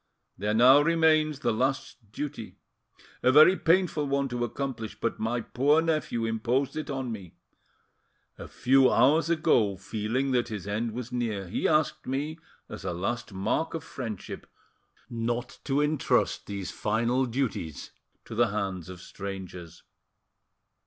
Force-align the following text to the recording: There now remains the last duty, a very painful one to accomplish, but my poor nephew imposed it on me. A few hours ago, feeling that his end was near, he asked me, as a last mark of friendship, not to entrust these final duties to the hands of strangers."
There 0.35 0.55
now 0.55 0.81
remains 0.81 1.41
the 1.41 1.53
last 1.53 2.11
duty, 2.11 2.57
a 3.21 3.31
very 3.31 3.55
painful 3.55 4.07
one 4.07 4.29
to 4.29 4.43
accomplish, 4.43 4.99
but 4.99 5.19
my 5.19 5.41
poor 5.41 5.79
nephew 5.79 6.25
imposed 6.25 6.75
it 6.75 6.89
on 6.89 7.11
me. 7.11 7.35
A 8.39 8.47
few 8.47 8.89
hours 8.91 9.29
ago, 9.29 9.77
feeling 9.77 10.31
that 10.31 10.47
his 10.47 10.65
end 10.67 10.93
was 10.93 11.11
near, 11.11 11.47
he 11.47 11.67
asked 11.67 12.07
me, 12.07 12.39
as 12.67 12.83
a 12.83 12.93
last 12.93 13.31
mark 13.31 13.75
of 13.75 13.83
friendship, 13.83 14.47
not 15.07 15.59
to 15.65 15.81
entrust 15.81 16.47
these 16.47 16.71
final 16.71 17.27
duties 17.27 17.91
to 18.25 18.33
the 18.33 18.47
hands 18.47 18.89
of 18.89 19.01
strangers." 19.03 19.83